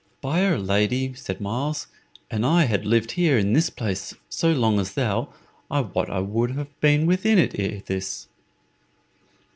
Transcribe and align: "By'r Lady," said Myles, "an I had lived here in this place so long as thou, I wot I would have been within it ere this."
"By'r 0.19 0.57
Lady," 0.57 1.13
said 1.13 1.39
Myles, 1.39 1.85
"an 2.31 2.43
I 2.43 2.65
had 2.65 2.87
lived 2.87 3.11
here 3.11 3.37
in 3.37 3.53
this 3.53 3.69
place 3.69 4.15
so 4.29 4.51
long 4.51 4.79
as 4.79 4.95
thou, 4.95 5.31
I 5.69 5.81
wot 5.81 6.09
I 6.09 6.21
would 6.21 6.49
have 6.57 6.79
been 6.79 7.05
within 7.05 7.37
it 7.37 7.59
ere 7.59 7.83
this." 7.85 8.27